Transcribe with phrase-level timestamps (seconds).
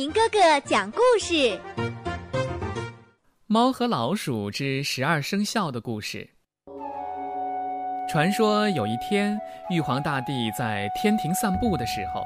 [0.00, 1.34] 明哥哥讲故事，
[3.46, 6.26] 《猫和老鼠之十二生肖的故事》。
[8.10, 12.22] 传说有一天，玉皇大帝在天庭散步的时候，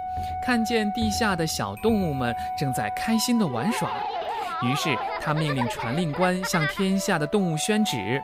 [0.47, 3.91] 看见地下的小动物们正在开心的玩耍，
[4.63, 8.23] 于是他命令传令官向天下的动物宣旨：“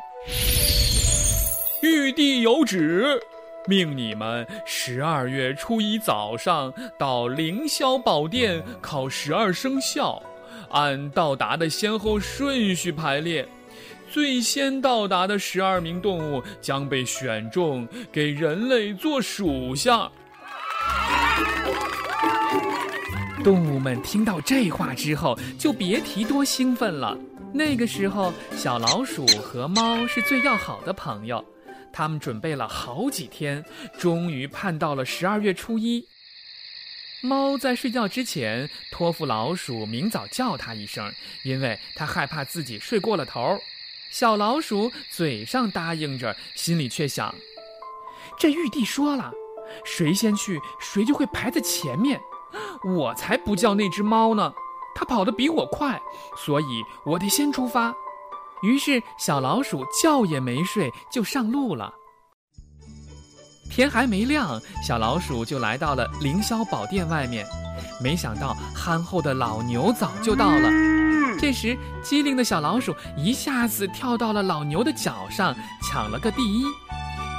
[1.82, 3.21] 玉帝有旨。”
[3.67, 10.21] 命你们十二月初一早上到凌霄宝殿考十二生肖，
[10.71, 13.46] 按到达的先后顺序排列，
[14.11, 20.11] 最先到达的十二名动物将被选中，给人类做属下。
[23.45, 27.17] 动物们听到这话之后，就别提多兴奋了。
[27.53, 31.45] 那个时候，小老鼠和猫是最要好的朋友。
[31.93, 33.64] 他们准备了好几天，
[33.98, 36.06] 终于盼到了十二月初一。
[37.22, 41.12] 猫在睡觉之前托付老鼠明早叫它一声，
[41.45, 43.59] 因为它害怕自己睡过了头。
[44.11, 47.34] 小老鼠嘴上答应着，心里却想：
[48.39, 49.33] 这玉帝说了，
[49.84, 52.20] 谁先去，谁就会排在前面。
[52.83, 54.53] 我才不叫那只猫呢，
[54.95, 56.00] 它跑得比我快，
[56.39, 57.95] 所以我得先出发。
[58.62, 61.92] 于是，小老鼠觉也没睡，就上路了。
[63.70, 67.47] 天还没亮，小老鼠就来到了凌霄宝殿外面。
[68.03, 70.69] 没想到，憨厚的老牛早就到了。
[71.38, 76.64] 这时，机灵的小老鼠一下子跳到了老牛的脚上，抢了个第一。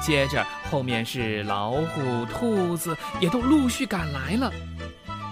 [0.01, 4.51] 接着，后面是老虎、兔子，也都陆续赶来了。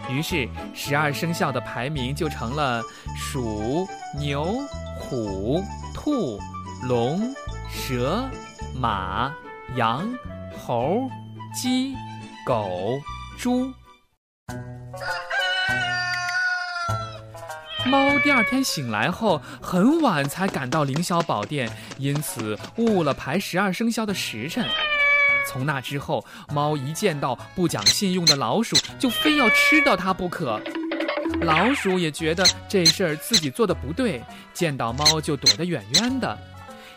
[0.09, 2.81] 于是，十二生肖的排名就成了
[3.15, 3.88] 鼠、
[4.19, 4.59] 牛。
[5.01, 6.39] 虎、兔、
[6.83, 7.33] 龙、
[7.67, 8.29] 蛇、
[8.75, 9.33] 马、
[9.75, 10.07] 羊、
[10.55, 11.09] 猴、
[11.51, 11.95] 鸡、
[12.45, 13.01] 狗、
[13.39, 13.73] 猪。
[17.85, 24.63] 猫第二天醒来后很晚才赶到凌霄宝殿，因此误了排十二生肖的时辰。
[25.49, 26.23] 从那之后，
[26.53, 30.61] 猫一见到不讲信用的老鼠，就非要吃掉它不可。
[31.41, 34.21] 老鼠也觉得这事儿自己做的不对，
[34.53, 36.37] 见到猫就躲得远远的，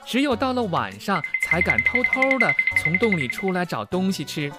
[0.04, 4.52] 只有到了晚上才敢偷偷的从洞里出来找东西吃。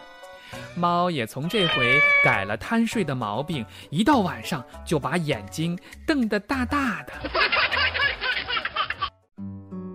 [0.76, 5.78] 猫也从这回改了贪睡的毛病，一到晚上就把眼睛
[6.08, 7.14] 瞪得大大的。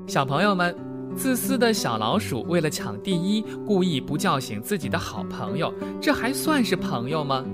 [0.06, 0.75] 小朋友们，
[1.17, 7.45] 自私的小老鼠为了抢第一，故意不叫醒自己的好朋友，这还算是朋友吗？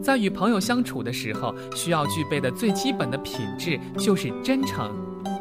[0.00, 4.90] 在与朋友相处的时候，需要具备的最基本的品质就是真诚。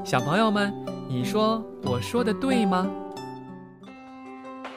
[0.04, 0.74] 小朋友们，
[1.08, 2.90] 你说我说的对吗？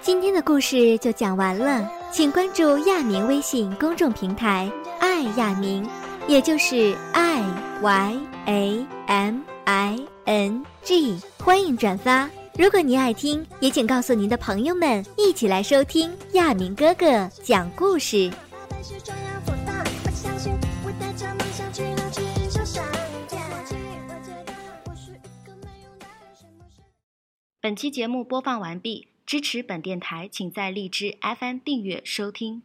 [0.01, 4.71] 今天的故事就讲完了，请关注亚明微信公众平台
[5.01, 5.87] “爱亚明”，
[6.29, 7.43] 也就是 i
[7.81, 12.29] y a m i n g，欢迎转发。
[12.57, 18.31] 如果您爱听，也请告诉您的朋友们一起来收听亚明哥哥讲故事。
[27.61, 32.63] 本期节目播放完毕，支持本电台，请在荔枝 FM 订阅收听。